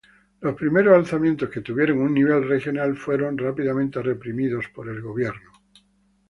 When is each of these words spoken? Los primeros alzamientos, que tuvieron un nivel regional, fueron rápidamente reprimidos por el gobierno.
Los 0.39 0.55
primeros 0.55 0.95
alzamientos, 0.97 1.51
que 1.51 1.61
tuvieron 1.61 2.01
un 2.01 2.15
nivel 2.15 2.47
regional, 2.49 2.97
fueron 2.97 3.37
rápidamente 3.37 4.01
reprimidos 4.01 4.65
por 4.73 4.89
el 4.89 4.99
gobierno. 4.99 5.51